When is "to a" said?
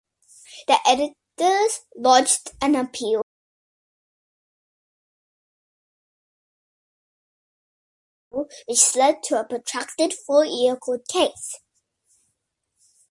9.25-9.43